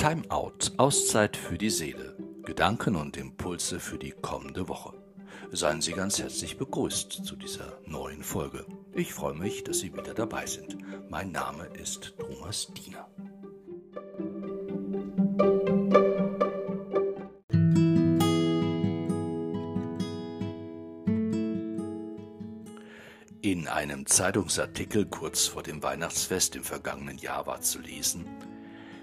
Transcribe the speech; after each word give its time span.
Time 0.00 0.22
Out, 0.30 0.72
Auszeit 0.78 1.36
für 1.36 1.58
die 1.58 1.68
Seele. 1.68 2.16
Gedanken 2.42 2.96
und 2.96 3.18
Impulse 3.18 3.78
für 3.80 3.98
die 3.98 4.12
kommende 4.12 4.66
Woche. 4.66 4.94
Seien 5.52 5.82
Sie 5.82 5.92
ganz 5.92 6.18
herzlich 6.18 6.56
begrüßt 6.56 7.22
zu 7.22 7.36
dieser 7.36 7.78
neuen 7.84 8.22
Folge. 8.22 8.64
Ich 8.94 9.12
freue 9.12 9.34
mich, 9.34 9.62
dass 9.62 9.80
Sie 9.80 9.92
wieder 9.92 10.14
dabei 10.14 10.46
sind. 10.46 10.78
Mein 11.10 11.32
Name 11.32 11.66
ist 11.78 12.14
Thomas 12.18 12.72
Diener. 12.72 13.10
In 23.42 23.68
einem 23.68 24.06
Zeitungsartikel 24.06 25.04
kurz 25.04 25.46
vor 25.46 25.62
dem 25.62 25.82
Weihnachtsfest 25.82 26.56
im 26.56 26.64
vergangenen 26.64 27.18
Jahr 27.18 27.46
war 27.46 27.60
zu 27.60 27.80
lesen, 27.80 28.24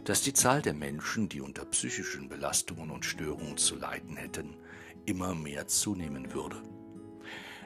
dass 0.08 0.22
die 0.22 0.32
Zahl 0.32 0.62
der 0.62 0.74
Menschen, 0.74 1.28
die 1.28 1.42
unter 1.42 1.66
psychischen 1.66 2.30
Belastungen 2.30 2.92
und 2.92 3.04
Störungen 3.04 3.58
zu 3.58 3.76
leiden 3.76 4.16
hätten, 4.16 4.56
immer 5.06 5.36
mehr 5.36 5.68
zunehmen 5.68 6.34
würde. 6.34 6.64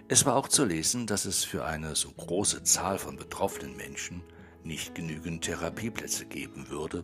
Es 0.07 0.25
war 0.25 0.35
auch 0.35 0.47
zu 0.47 0.65
lesen, 0.65 1.05
dass 1.05 1.25
es 1.25 1.43
für 1.43 1.65
eine 1.65 1.95
so 1.95 2.09
große 2.09 2.63
Zahl 2.63 2.97
von 2.97 3.15
betroffenen 3.15 3.77
Menschen 3.77 4.23
nicht 4.63 4.95
genügend 4.95 5.43
Therapieplätze 5.43 6.25
geben 6.25 6.69
würde 6.69 7.03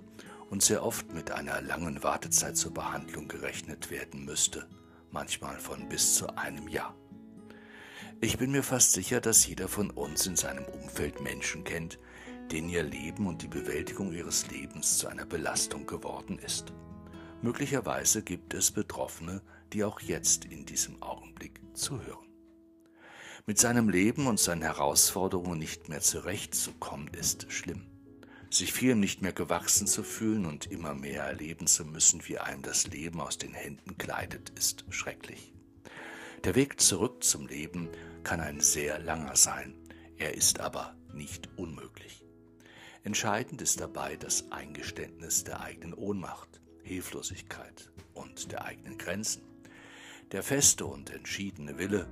und 0.50 0.64
sehr 0.64 0.84
oft 0.84 1.14
mit 1.14 1.30
einer 1.30 1.62
langen 1.62 2.02
Wartezeit 2.02 2.58
zur 2.58 2.74
Behandlung 2.74 3.28
gerechnet 3.28 3.92
werden 3.92 4.26
müsste, 4.26 4.68
manchmal 5.12 5.60
von 5.60 5.88
bis 5.88 6.16
zu 6.16 6.36
einem 6.36 6.68
Jahr. 6.68 6.96
Ich 8.22 8.40
bin 8.40 8.50
mir 8.50 8.64
fast 8.64 8.94
sicher, 8.94 9.22
dass 9.22 9.46
jeder 9.46 9.68
von 9.68 9.92
uns 9.92 10.26
in 10.26 10.36
seinem 10.36 10.66
Umfeld 10.66 11.22
Menschen 11.22 11.64
kennt, 11.64 12.00
denen 12.52 12.70
ihr 12.70 12.84
Leben 12.84 13.28
und 13.28 13.42
die 13.42 13.48
Bewältigung 13.48 14.14
ihres 14.14 14.50
Lebens 14.50 14.98
zu 14.98 15.08
einer 15.08 15.26
Belastung 15.26 15.86
geworden 15.86 16.40
ist. 16.40 16.74
Möglicherweise 17.42 18.24
gibt 18.24 18.54
es 18.54 18.72
Betroffene, 18.72 19.42
die 19.74 19.84
auch 19.84 20.00
jetzt 20.00 20.46
in 20.46 20.66
diesem 20.66 21.02
Augenblick 21.04 21.62
zuhören. 21.74 22.28
Mit 23.46 23.60
seinem 23.60 23.90
Leben 23.90 24.28
und 24.28 24.40
seinen 24.40 24.64
Herausforderungen 24.64 25.60
nicht 25.60 25.88
mehr 25.88 26.02
zurechtzukommen, 26.02 27.14
ist 27.14 27.52
schlimm. 27.52 27.86
Sich 28.50 28.74
vielem 28.74 29.00
nicht 29.00 29.22
mehr 29.22 29.34
gewachsen 29.34 29.88
zu 29.88 30.04
fühlen 30.04 30.46
und 30.46 30.72
immer 30.72 30.94
mehr 30.94 31.24
erleben 31.24 31.68
zu 31.68 31.86
müssen, 31.86 32.28
wie 32.28 32.40
einem 32.40 32.62
das 32.62 32.88
Leben 32.88 33.22
aus 33.22 33.38
den 33.38 33.54
Händen 33.54 33.98
gleitet, 33.98 34.52
ist 34.58 34.86
schrecklich. 34.90 35.54
Der 36.44 36.56
Weg 36.56 36.80
zurück 36.80 37.24
zum 37.24 37.48
Leben 37.48 37.90
kann 38.24 38.40
ein 38.40 38.60
sehr 38.60 39.00
langer 39.00 39.36
sein, 39.36 39.76
er 40.18 40.34
ist 40.34 40.60
aber 40.60 40.96
nicht 41.14 41.50
unmöglich. 41.58 42.27
Entscheidend 43.08 43.62
ist 43.62 43.80
dabei 43.80 44.18
das 44.18 44.52
Eingeständnis 44.52 45.46
der 45.46 45.62
eigenen 45.62 45.94
Ohnmacht, 45.94 46.60
Hilflosigkeit 46.84 47.90
und 48.14 48.52
der 48.52 48.66
eigenen 48.66 48.98
Grenzen. 48.98 49.44
Der 50.34 50.44
feste 50.44 50.86
und 50.86 51.10
entschiedene 51.12 51.78
Wille, 51.78 52.06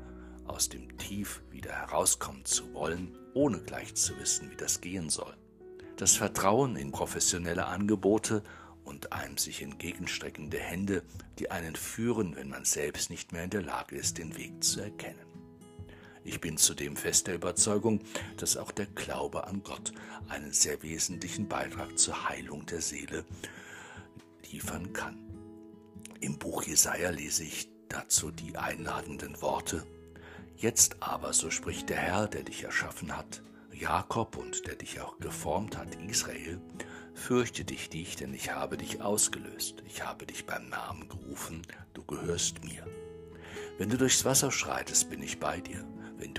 aus 0.47 0.69
dem 0.69 0.97
Tief 0.97 1.41
wieder 1.51 1.73
herauskommen 1.73 2.45
zu 2.45 2.73
wollen, 2.73 3.13
ohne 3.33 3.59
gleich 3.59 3.93
zu 3.95 4.17
wissen, 4.19 4.49
wie 4.51 4.55
das 4.55 4.79
gehen 4.79 5.09
soll. 5.09 5.35
Das 5.97 6.15
Vertrauen 6.15 6.77
in 6.77 6.93
professionelle 6.93 7.65
Angebote 7.65 8.41
und 8.85 9.11
einem 9.11 9.37
sich 9.37 9.63
entgegenstreckende 9.63 10.59
Hände, 10.59 11.03
die 11.39 11.51
einen 11.51 11.75
führen, 11.75 12.37
wenn 12.37 12.47
man 12.47 12.63
selbst 12.63 13.09
nicht 13.09 13.33
mehr 13.33 13.43
in 13.43 13.49
der 13.49 13.63
Lage 13.63 13.97
ist, 13.97 14.17
den 14.17 14.37
Weg 14.37 14.63
zu 14.63 14.79
erkennen. 14.79 15.24
Ich 16.25 16.41
bin 16.41 16.57
zudem 16.57 16.95
fest 16.95 17.27
der 17.27 17.35
Überzeugung, 17.35 18.01
dass 18.37 18.57
auch 18.57 18.71
der 18.71 18.87
Glaube 18.87 19.45
an 19.45 19.61
Gott 19.63 19.93
einen 20.27 20.51
sehr 20.51 20.81
wesentlichen 20.81 21.47
Beitrag 21.47 21.99
zur 21.99 22.27
Heilung 22.27 22.65
der 22.65 22.81
Seele 22.81 23.23
liefern 24.51 24.91
kann. 24.91 25.19
Im 26.21 26.39
Buch 26.39 26.63
Jesaja 26.63 27.11
lese 27.11 27.43
ich 27.43 27.69
dazu 27.89 28.31
die 28.31 28.57
einladenden 28.57 29.39
Worte: 29.43 29.85
Jetzt 30.57 30.97
aber, 30.99 31.31
so 31.31 31.51
spricht 31.51 31.89
der 31.89 31.97
Herr, 31.97 32.27
der 32.27 32.41
dich 32.41 32.63
erschaffen 32.63 33.15
hat, 33.15 33.43
Jakob 33.71 34.35
und 34.35 34.65
der 34.65 34.75
dich 34.75 34.99
auch 35.01 35.19
geformt 35.19 35.77
hat, 35.77 35.93
Israel, 36.09 36.59
fürchte 37.13 37.65
dich 37.65 37.91
nicht, 37.91 38.21
denn 38.21 38.33
ich 38.33 38.51
habe 38.51 38.77
dich 38.77 38.99
ausgelöst, 38.99 39.83
ich 39.85 40.03
habe 40.03 40.25
dich 40.25 40.47
beim 40.47 40.69
Namen 40.69 41.07
gerufen, 41.07 41.61
du 41.93 42.03
gehörst 42.03 42.63
mir. 42.63 42.83
Wenn 43.77 43.89
du 43.89 43.97
durchs 43.97 44.25
Wasser 44.25 44.51
schreitest, 44.51 45.11
bin 45.11 45.21
ich 45.21 45.39
bei 45.39 45.59
dir. 45.59 45.85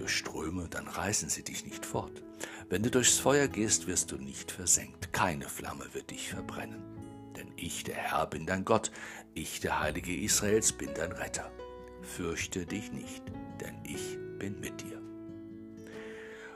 Ströme, 0.09 0.69
dann 0.69 0.89
reißen 0.89 1.29
sie 1.29 1.43
dich 1.43 1.65
nicht 1.65 1.87
fort. 1.87 2.23
Wenn 2.69 2.83
du 2.83 2.91
durchs 2.91 3.19
Feuer 3.19 3.49
gehst, 3.49 3.87
wirst 3.87 4.13
du 4.13 4.17
nicht 4.17 4.51
versenkt. 4.51 5.13
Keine 5.13 5.49
Flamme 5.49 5.87
wird 5.93 6.11
dich 6.11 6.31
verbrennen. 6.31 6.83
Denn 7.37 7.53
ich, 7.57 7.85
der 7.85 7.97
Herr, 7.97 8.27
bin 8.27 8.47
dein 8.47 8.65
Gott. 8.65 8.91
Ich, 9.35 9.61
der 9.61 9.81
Heilige 9.81 10.15
Israels, 10.17 10.73
bin 10.73 10.91
dein 10.95 11.13
Retter. 11.13 11.51
Fürchte 12.03 12.67
dich 12.67 12.93
nicht, 12.93 13.23
denn 13.61 13.77
ich 13.85 14.19
bin 14.39 14.61
mit 14.61 14.83
dir. 14.83 15.01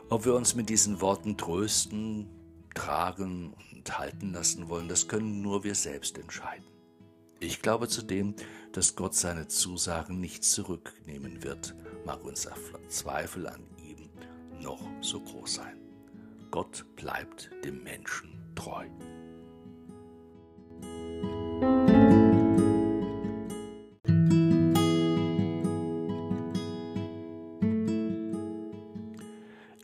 Ob 0.09 0.25
wir 0.25 0.35
uns 0.35 0.55
mit 0.55 0.69
diesen 0.69 1.01
Worten 1.01 1.37
trösten, 1.37 2.29
tragen 2.75 3.55
und 3.73 3.99
halten 3.99 4.33
lassen 4.33 4.69
wollen, 4.69 4.89
das 4.89 5.07
können 5.09 5.41
nur 5.41 5.65
wir 5.65 5.75
selbst 5.75 6.19
entscheiden. 6.19 6.65
Ich 7.43 7.63
glaube 7.63 7.89
zudem, 7.89 8.35
dass 8.73 8.97
Gott 8.97 9.15
seine 9.15 9.49
Zusagen 9.49 10.21
nicht 10.21 10.45
zurücknehmen 10.45 11.43
wird, 11.43 11.75
mag 12.05 12.23
unser 12.23 12.53
Zweifel 12.89 13.47
an 13.49 13.65
ihm 13.79 14.11
noch 14.61 14.81
so 15.01 15.21
groß 15.21 15.55
sein. 15.55 15.79
Gott 16.51 16.85
bleibt 16.97 17.51
dem 17.65 17.83
Menschen 17.83 18.39
treu. 18.55 18.87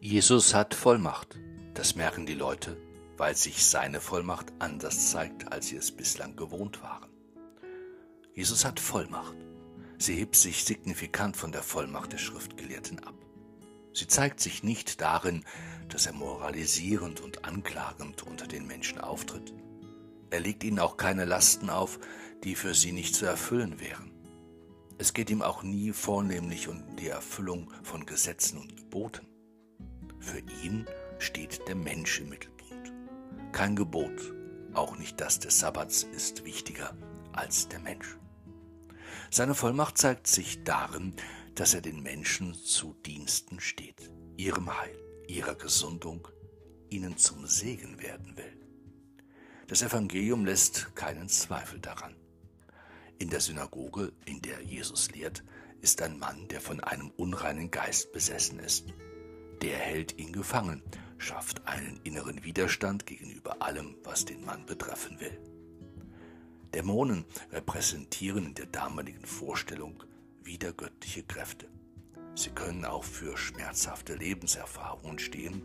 Jesus 0.00 0.55
hat 0.55 0.75
Vollmacht. 0.75 1.39
Das 1.72 1.97
merken 1.97 2.27
die 2.27 2.34
Leute, 2.34 2.77
weil 3.16 3.34
sich 3.34 3.65
seine 3.65 4.00
Vollmacht 4.03 4.53
anders 4.59 5.11
zeigt, 5.11 5.50
als 5.53 5.69
sie 5.69 5.77
es 5.77 5.91
bislang 5.91 6.37
gewohnt 6.37 6.83
waren. 6.83 7.16
Jesus 8.37 8.67
hat 8.67 8.81
Vollmacht. 8.81 9.35
Sie 9.97 10.15
hebt 10.15 10.37
sich 10.37 10.63
signifikant 10.65 11.39
von 11.39 11.53
der 11.53 11.63
Vollmacht 11.63 12.13
der 12.13 12.19
Schriftgelehrten 12.19 13.03
ab. 13.03 13.15
Sie 13.95 14.09
zeigt 14.09 14.41
sich 14.41 14.63
nicht 14.63 15.01
darin, 15.01 15.43
dass 15.89 16.05
er 16.05 16.13
moralisierend 16.13 17.23
und 17.23 17.47
anklagend 17.47 18.25
unter 18.25 18.47
den 18.47 18.67
Menschen 18.67 19.01
auftritt. 19.01 19.55
Er 20.29 20.41
legt 20.41 20.65
ihnen 20.65 20.81
auch 20.81 20.99
keine 20.99 21.25
Lasten 21.25 21.71
auf, 21.71 21.99
die 22.45 22.57
für 22.57 22.75
sie 22.75 22.93
nicht 22.93 23.15
zu 23.15 23.25
erfüllen 23.25 23.81
wären. 23.81 24.13
Es 24.99 25.15
geht 25.15 25.31
ihm 25.31 25.41
auch 25.41 25.63
nie 25.63 25.93
vornehmlich 25.93 26.69
um 26.69 26.85
die 26.97 27.09
Erfüllung 27.09 27.73
von 27.85 28.05
Gesetzen 28.05 28.59
und 28.59 28.77
Geboten. 28.77 29.27
Für 30.21 30.43
ihn 30.63 30.85
steht 31.19 31.67
der 31.69 31.75
Mensch 31.75 32.21
im 32.21 32.29
Mittelpunkt. 32.29 32.93
Kein 33.53 33.77
Gebot, 33.77 34.35
auch 34.75 34.99
nicht 34.99 35.23
das 35.23 35.39
des 35.39 35.59
Sabbats, 35.59 36.03
ist 36.03 36.45
wichtiger 36.45 36.95
als 37.33 37.69
der 37.69 37.81
Mensch. 37.81 38.19
Seine 39.31 39.55
Vollmacht 39.55 39.99
zeigt 39.99 40.27
sich 40.27 40.63
darin, 40.65 41.15
dass 41.55 41.75
er 41.75 41.81
den 41.81 42.03
Menschen 42.03 42.55
zu 42.55 42.95
Diensten 43.05 43.61
steht, 43.61 44.11
ihrem 44.37 44.79
Heil, 44.79 44.99
ihrer 45.27 45.55
Gesundung, 45.55 46.29
ihnen 46.91 47.17
zum 47.17 47.47
Segen 47.47 48.01
werden 48.01 48.37
will. 48.37 48.57
Das 49.67 49.83
Evangelium 49.83 50.45
lässt 50.45 50.95
keinen 50.95 51.29
Zweifel 51.29 51.81
daran. 51.81 52.15
In 53.19 53.31
der 53.31 53.41
Synagoge, 53.41 54.13
in 54.27 54.41
der 54.43 54.63
Jesus 54.63 55.11
lehrt, 55.11 55.43
ist 55.81 56.03
ein 56.03 56.19
Mann, 56.19 56.47
der 56.49 56.61
von 56.61 56.81
einem 56.81 57.11
unreinen 57.11 57.71
Geist 57.71 58.13
besessen 58.13 58.59
ist. 58.59 58.93
Der 59.63 59.79
hält 59.79 60.19
ihn 60.19 60.33
gefangen, 60.33 60.83
schafft 61.19 61.67
einen 61.67 61.99
inneren 62.05 62.45
Widerstand 62.45 63.07
gegenüber 63.07 63.63
allem, 63.63 63.97
was 64.05 64.25
den 64.25 64.45
Mann 64.45 64.67
betreffen 64.67 65.19
will. 65.19 65.56
Dämonen 66.77 67.25
repräsentieren 67.53 68.45
in 68.45 68.55
der 68.55 68.67
damaligen 68.67 69.25
Vorstellung 69.25 70.03
wiedergöttliche 70.43 71.23
Kräfte. 71.23 71.71
Sie 72.34 72.51
können 72.51 72.84
auch 72.84 73.03
für 73.03 73.39
schmerzhafte 73.39 74.15
Lebenserfahrungen 74.15 75.19
stehen. 75.19 75.63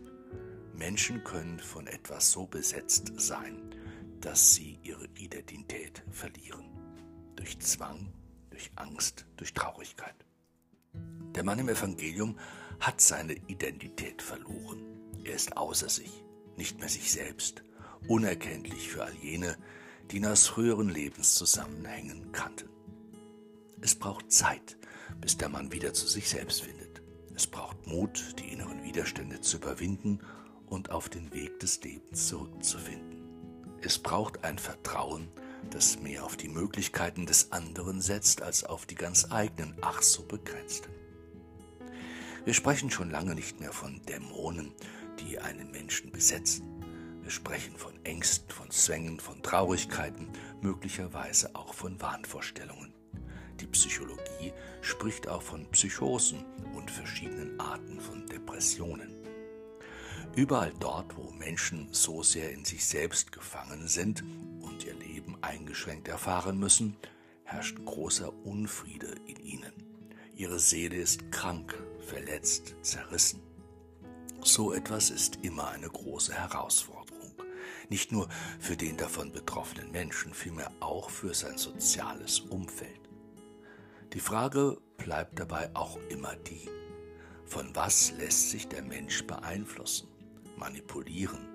Menschen 0.72 1.22
können 1.22 1.60
von 1.60 1.86
etwas 1.86 2.30
so 2.30 2.46
besetzt 2.46 3.12
sein, 3.18 3.74
dass 4.22 4.54
sie 4.54 4.78
ihre 4.84 5.04
Identität 5.18 6.02
verlieren. 6.10 6.64
Durch 7.36 7.58
Zwang, 7.58 8.10
durch 8.48 8.70
Angst, 8.76 9.26
durch 9.36 9.52
Traurigkeit. 9.52 10.16
Der 11.34 11.44
Mann 11.44 11.58
im 11.58 11.68
Evangelium 11.68 12.38
hat 12.80 13.02
seine 13.02 13.34
Identität 13.34 14.22
verloren. 14.22 14.80
Er 15.24 15.34
ist 15.34 15.58
außer 15.58 15.90
sich, 15.90 16.24
nicht 16.56 16.78
mehr 16.78 16.88
sich 16.88 17.12
selbst, 17.12 17.64
unerkenntlich 18.08 18.88
für 18.88 19.04
all 19.04 19.14
jene, 19.16 19.58
die 20.10 20.18
ihn 20.18 20.26
aus 20.26 20.46
früheren 20.46 20.88
Lebenszusammenhängen 20.88 22.32
kannten. 22.32 22.68
Es 23.80 23.94
braucht 23.94 24.30
Zeit, 24.30 24.76
bis 25.20 25.36
der 25.36 25.48
Mann 25.48 25.72
wieder 25.72 25.92
zu 25.92 26.06
sich 26.06 26.28
selbst 26.28 26.62
findet. 26.62 27.02
Es 27.34 27.46
braucht 27.46 27.86
Mut, 27.86 28.36
die 28.38 28.52
inneren 28.52 28.82
Widerstände 28.84 29.40
zu 29.40 29.56
überwinden 29.56 30.20
und 30.66 30.90
auf 30.90 31.08
den 31.08 31.32
Weg 31.32 31.60
des 31.60 31.82
Lebens 31.82 32.28
zurückzufinden. 32.28 33.22
Es 33.80 33.98
braucht 33.98 34.44
ein 34.44 34.58
Vertrauen, 34.58 35.28
das 35.70 36.00
mehr 36.00 36.24
auf 36.24 36.36
die 36.36 36.48
Möglichkeiten 36.48 37.26
des 37.26 37.52
anderen 37.52 38.00
setzt 38.00 38.42
als 38.42 38.64
auf 38.64 38.86
die 38.86 38.94
ganz 38.94 39.30
eigenen, 39.30 39.74
ach 39.80 40.02
so 40.02 40.22
begrenzten. 40.22 40.90
Wir 42.44 42.54
sprechen 42.54 42.90
schon 42.90 43.10
lange 43.10 43.34
nicht 43.34 43.60
mehr 43.60 43.72
von 43.72 44.02
Dämonen, 44.02 44.72
die 45.20 45.38
einen 45.38 45.70
Menschen 45.70 46.10
besetzen. 46.10 46.81
Wir 47.22 47.30
sprechen 47.30 47.76
von 47.76 47.92
Ängsten, 48.04 48.50
von 48.50 48.70
Zwängen, 48.70 49.20
von 49.20 49.42
Traurigkeiten, 49.42 50.28
möglicherweise 50.60 51.54
auch 51.54 51.72
von 51.72 52.00
Wahnvorstellungen. 52.00 52.92
Die 53.60 53.66
Psychologie 53.66 54.52
spricht 54.80 55.28
auch 55.28 55.42
von 55.42 55.70
Psychosen 55.70 56.44
und 56.74 56.90
verschiedenen 56.90 57.58
Arten 57.60 58.00
von 58.00 58.26
Depressionen. 58.26 59.14
Überall 60.34 60.72
dort, 60.80 61.16
wo 61.16 61.30
Menschen 61.30 61.88
so 61.92 62.22
sehr 62.22 62.50
in 62.52 62.64
sich 62.64 62.84
selbst 62.86 63.32
gefangen 63.32 63.86
sind 63.86 64.24
und 64.60 64.84
ihr 64.84 64.94
Leben 64.94 65.36
eingeschränkt 65.42 66.08
erfahren 66.08 66.58
müssen, 66.58 66.96
herrscht 67.44 67.84
großer 67.84 68.32
Unfriede 68.44 69.14
in 69.26 69.36
ihnen. 69.36 69.72
Ihre 70.34 70.58
Seele 70.58 70.96
ist 70.96 71.30
krank, 71.30 71.74
verletzt, 72.06 72.74
zerrissen. 72.82 73.40
So 74.42 74.72
etwas 74.72 75.10
ist 75.10 75.38
immer 75.42 75.68
eine 75.68 75.88
große 75.88 76.34
Herausforderung, 76.34 77.01
nicht 77.88 78.12
nur 78.12 78.28
für 78.60 78.76
den 78.76 78.96
davon 78.96 79.32
betroffenen 79.32 79.90
Menschen, 79.90 80.34
vielmehr 80.34 80.70
auch 80.80 81.10
für 81.10 81.34
sein 81.34 81.58
soziales 81.58 82.40
Umfeld. 82.40 83.00
Die 84.12 84.20
Frage 84.20 84.78
bleibt 84.98 85.38
dabei 85.38 85.70
auch 85.74 85.98
immer 86.10 86.36
die, 86.36 86.68
von 87.46 87.74
was 87.74 88.12
lässt 88.12 88.50
sich 88.50 88.68
der 88.68 88.82
Mensch 88.82 89.26
beeinflussen, 89.26 90.08
manipulieren, 90.56 91.48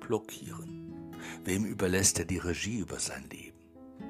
blockieren? 0.00 1.12
Wem 1.44 1.64
überlässt 1.64 2.18
er 2.18 2.24
die 2.24 2.38
Regie 2.38 2.78
über 2.78 2.98
sein 2.98 3.28
Leben? 3.30 3.58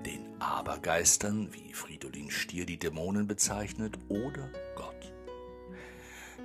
Den 0.05 0.41
Abergeistern, 0.41 1.53
wie 1.53 1.73
Fridolin 1.73 2.31
Stier 2.31 2.67
die 2.67 2.79
Dämonen 2.79 3.27
bezeichnet, 3.27 3.99
oder 4.09 4.51
Gott? 4.77 5.13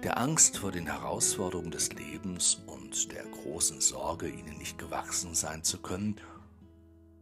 Der 0.04 0.18
Angst 0.18 0.58
vor 0.58 0.72
den 0.72 0.86
Herausforderungen 0.86 1.72
des 1.72 1.92
Lebens 1.94 2.62
und 2.68 2.79
der 3.12 3.26
großen 3.26 3.82
Sorge, 3.82 4.28
ihnen 4.30 4.58
nicht 4.58 4.78
gewachsen 4.78 5.36
sein 5.36 5.64
zu 5.64 5.80
können, 5.82 6.20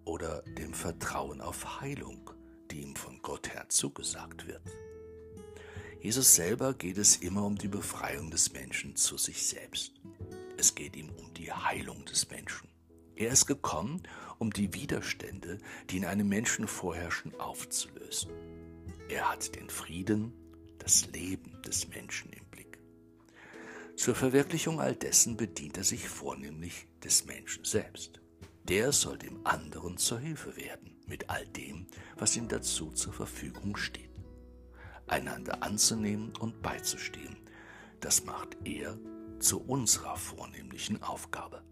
oder 0.05 0.41
dem 0.57 0.73
Vertrauen 0.73 1.41
auf 1.41 1.81
Heilung, 1.81 2.31
die 2.71 2.81
ihm 2.81 2.95
von 2.95 3.21
Gott 3.21 3.53
her 3.53 3.65
zugesagt 3.69 4.47
wird. 4.47 4.61
Jesus 6.01 6.35
selber 6.35 6.73
geht 6.73 6.97
es 6.97 7.17
immer 7.17 7.43
um 7.45 7.57
die 7.57 7.67
Befreiung 7.67 8.31
des 8.31 8.53
Menschen 8.53 8.95
zu 8.95 9.17
sich 9.17 9.45
selbst. 9.47 9.93
Es 10.57 10.75
geht 10.75 10.95
ihm 10.95 11.09
um 11.09 11.33
die 11.33 11.51
Heilung 11.51 12.05
des 12.05 12.29
Menschen. 12.29 12.69
Er 13.15 13.31
ist 13.31 13.47
gekommen, 13.47 14.03
um 14.37 14.53
die 14.53 14.73
Widerstände, 14.73 15.57
die 15.89 15.97
in 15.97 16.05
einem 16.05 16.29
Menschen 16.29 16.67
vorherrschen, 16.67 17.37
aufzulösen. 17.39 18.31
Er 19.09 19.31
hat 19.31 19.55
den 19.55 19.69
Frieden, 19.69 20.33
das 20.79 21.07
Leben 21.07 21.61
des 21.63 21.87
Menschen 21.89 22.31
im 22.31 22.45
zur 23.97 24.15
Verwirklichung 24.15 24.79
all 24.79 24.95
dessen 24.95 25.35
bedient 25.37 25.77
er 25.77 25.83
sich 25.83 26.07
vornehmlich 26.07 26.87
des 27.03 27.25
Menschen 27.25 27.65
selbst. 27.65 28.21
Der 28.63 28.91
soll 28.91 29.17
dem 29.17 29.45
anderen 29.45 29.97
zur 29.97 30.19
Hilfe 30.19 30.55
werden 30.55 30.95
mit 31.07 31.29
all 31.29 31.45
dem, 31.47 31.87
was 32.15 32.37
ihm 32.37 32.47
dazu 32.47 32.91
zur 32.91 33.11
Verfügung 33.11 33.75
steht. 33.75 34.11
Einander 35.07 35.63
anzunehmen 35.63 36.33
und 36.37 36.61
beizustehen, 36.61 37.37
das 37.99 38.23
macht 38.25 38.57
er 38.65 38.99
zu 39.39 39.61
unserer 39.61 40.15
vornehmlichen 40.15 41.01
Aufgabe. 41.01 41.63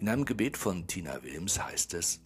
In 0.00 0.08
einem 0.08 0.24
Gebet 0.24 0.56
von 0.56 0.86
Tina 0.86 1.22
Wilms 1.22 1.62
heißt 1.62 1.94
es, 1.94 2.20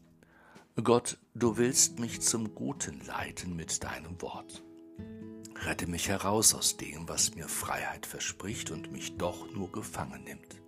Gott, 0.82 1.18
du 1.34 1.56
willst 1.56 2.00
mich 2.00 2.20
zum 2.20 2.54
Guten 2.54 3.00
leiten 3.06 3.54
mit 3.54 3.84
deinem 3.84 4.20
Wort. 4.22 4.64
Rette 5.64 5.86
mich 5.86 6.08
heraus 6.08 6.54
aus 6.54 6.76
dem, 6.76 7.08
was 7.08 7.36
mir 7.36 7.46
Freiheit 7.46 8.04
verspricht 8.04 8.72
und 8.72 8.90
mich 8.90 9.16
doch 9.16 9.48
nur 9.52 9.70
gefangen 9.70 10.24
nimmt. 10.24 10.60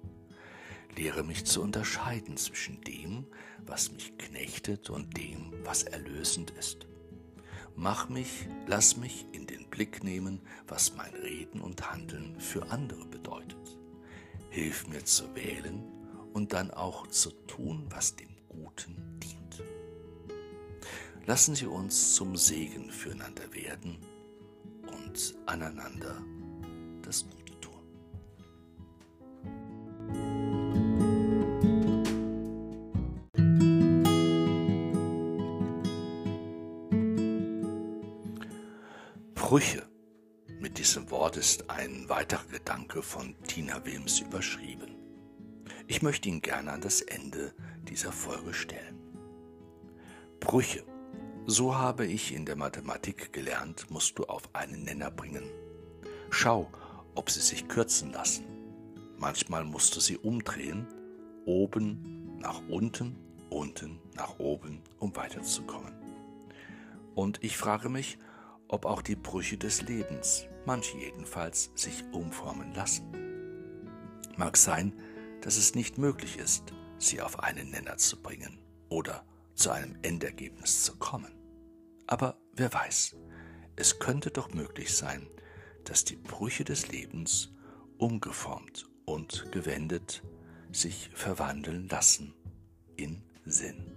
Lehre 0.95 1.25
mich 1.25 1.45
zu 1.45 1.63
unterscheiden 1.63 2.37
zwischen 2.37 2.81
dem, 2.83 3.27
was 3.67 3.91
mich 3.91 4.17
knechtet 4.19 4.91
und 4.91 5.17
dem, 5.17 5.53
was 5.65 5.83
erlösend 5.83 6.53
ist. 6.53 6.87
Mach 7.75 8.09
mich, 8.09 8.47
lass 8.69 8.97
mich 8.97 9.27
in 9.33 9.49
den 9.49 9.69
Blick 9.69 10.05
nehmen, 10.05 10.41
was 10.69 10.95
mein 10.95 11.13
Reden 11.15 11.61
und 11.61 11.91
Handeln 11.91 12.39
für 12.39 12.71
andere 12.71 13.05
bedeutet. 13.07 13.81
Hilf 14.51 14.87
mir 14.87 15.05
zu 15.05 15.35
wählen 15.35 15.83
und 16.33 16.53
dann 16.53 16.71
auch 16.71 17.09
zu 17.09 17.33
tun, 17.49 17.89
was 17.91 18.15
dem 18.15 18.31
Guten 18.49 19.19
dient. 19.19 19.61
Lassen 21.27 21.57
Sie 21.57 21.67
uns 21.67 22.15
zum 22.15 22.37
Segen 22.37 22.93
füreinander 22.93 23.53
werden 23.53 23.99
und 25.15 25.35
aneinander 25.47 26.21
das 27.03 27.25
Gute 27.25 27.61
tun. 27.61 27.73
Brüche. 39.35 39.89
Mit 40.59 40.79
diesem 40.79 41.11
Wort 41.11 41.37
ist 41.37 41.71
ein 41.71 42.09
weiterer 42.09 42.47
Gedanke 42.51 43.03
von 43.03 43.37
Tina 43.47 43.85
Wilms 43.85 44.19
überschrieben. 44.21 44.97
Ich 45.87 46.03
möchte 46.03 46.29
ihn 46.29 46.41
gerne 46.41 46.73
an 46.73 46.81
das 46.81 47.03
Ende 47.03 47.55
dieser 47.87 48.11
Folge 48.11 48.55
stellen. 48.55 48.99
Brüche 50.41 50.85
so 51.47 51.77
habe 51.77 52.07
ich 52.07 52.35
in 52.35 52.47
der 52.47 52.57
Mathematik 52.57 53.33
gelernt, 53.33 53.91
musst 53.91 54.19
du 54.19 54.25
auf 54.25 54.55
einen 54.55 54.85
Nenner 54.85 55.11
bringen. 55.11 55.45
Schau, 56.31 56.71
ob 57.15 57.31
sie 57.31 57.41
sich 57.41 57.69
kürzen 57.69 58.13
lassen. 58.13 58.45
Manchmal 59.19 59.65
musst 59.65 59.95
du 59.95 60.01
sie 60.01 60.17
umdrehen, 60.17 60.87
oben 61.45 62.39
nach 62.39 62.63
unten, 62.69 63.17
unten 63.51 64.01
nach 64.17 64.39
oben, 64.39 64.81
um 64.99 65.15
weiterzukommen. 65.17 65.93
Und 67.15 67.43
ich 67.45 67.57
frage 67.57 67.89
mich, 67.89 68.19
ob 68.69 68.87
auch 68.87 69.03
die 69.03 69.17
Brüche 69.17 69.59
des 69.59 69.83
Lebens, 69.83 70.47
manche 70.65 70.97
jedenfalls, 70.97 71.71
sich 71.75 72.05
umformen 72.13 72.75
lassen. 72.75 73.05
Mag 74.37 74.57
sein, 74.57 74.93
dass 75.43 75.59
es 75.59 75.75
nicht 75.75 75.99
möglich 75.99 76.39
ist, 76.39 76.73
sie 76.99 77.21
auf 77.21 77.41
einen 77.41 77.71
Nenner 77.71 77.99
zu 77.99 78.21
bringen 78.21 78.59
oder 78.89 79.25
zu 79.55 79.71
einem 79.71 79.97
Endergebnis 80.03 80.83
zu 80.83 80.97
kommen. 80.97 81.33
Aber 82.07 82.37
wer 82.55 82.73
weiß, 82.73 83.17
es 83.77 83.99
könnte 83.99 84.31
doch 84.31 84.53
möglich 84.53 84.95
sein, 84.95 85.27
dass 85.85 86.05
die 86.05 86.17
Brüche 86.17 86.65
des 86.65 86.89
Lebens 86.89 87.53
umgeformt 87.99 88.89
und 89.05 89.51
gewendet 89.53 90.23
sich 90.73 91.11
verwandeln 91.15 91.89
lassen 91.89 92.35
in 92.97 93.23
Sinn. 93.45 93.95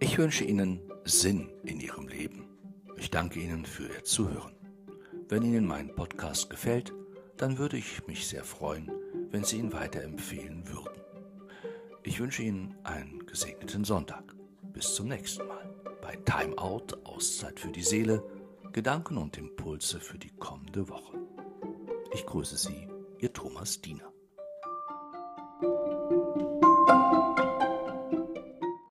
Ich 0.00 0.18
wünsche 0.18 0.44
Ihnen 0.44 0.80
Sinn 1.04 1.48
in 1.64 1.80
Ihrem 1.80 2.06
Leben. 2.06 2.11
Danke 3.12 3.40
Ihnen 3.40 3.66
für 3.66 3.82
Ihr 3.82 4.04
Zuhören. 4.04 4.54
Wenn 5.28 5.42
Ihnen 5.42 5.66
mein 5.66 5.94
Podcast 5.94 6.48
gefällt, 6.48 6.94
dann 7.36 7.58
würde 7.58 7.76
ich 7.76 8.06
mich 8.06 8.26
sehr 8.26 8.42
freuen, 8.42 8.90
wenn 9.30 9.44
Sie 9.44 9.58
ihn 9.58 9.70
weiterempfehlen 9.74 10.66
würden. 10.66 11.02
Ich 12.04 12.20
wünsche 12.20 12.42
Ihnen 12.42 12.74
einen 12.84 13.26
gesegneten 13.26 13.84
Sonntag. 13.84 14.34
Bis 14.62 14.94
zum 14.94 15.08
nächsten 15.08 15.46
Mal 15.46 15.74
bei 16.00 16.16
Time 16.24 16.56
Out, 16.56 17.04
Auszeit 17.04 17.60
für 17.60 17.70
die 17.70 17.82
Seele, 17.82 18.24
Gedanken 18.72 19.18
und 19.18 19.36
Impulse 19.36 20.00
für 20.00 20.18
die 20.18 20.32
kommende 20.38 20.88
Woche. 20.88 21.18
Ich 22.14 22.24
grüße 22.24 22.56
Sie, 22.56 22.88
Ihr 23.18 23.34
Thomas 23.34 23.82
Diener. 23.82 24.11